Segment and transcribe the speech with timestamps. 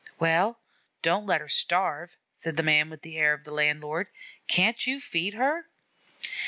[0.17, 0.59] "Well,
[1.03, 4.07] don't let her starve," said the man with the air of the landlord.
[4.47, 5.67] "Can't you feed her?